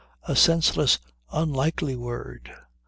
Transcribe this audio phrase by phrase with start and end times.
[0.23, 0.97] A senseless,
[1.31, 2.51] unlikely word.